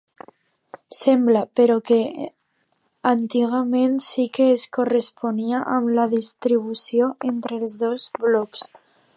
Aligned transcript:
Sembla, 0.99 1.43
però, 1.59 1.75
que 1.89 1.97
antigament 3.11 4.01
sí 4.07 4.27
que 4.39 4.49
es 4.57 4.65
corresponia 4.79 5.63
amb 5.77 5.95
la 6.01 6.09
distribució 6.17 7.15
entre 7.35 7.61
els 7.63 7.81
dos 7.85 8.13
blocs. 8.27 8.67